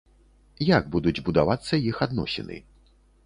Як 0.77 0.87
будуць 0.95 1.21
будавацца 1.27 1.73
іх 1.91 2.01
адносіны? 2.09 2.57